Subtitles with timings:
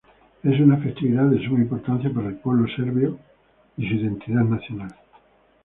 [0.41, 3.19] Es una festividad de suma importancia para el pueblo serbio
[3.77, 4.95] y su identidad nacional.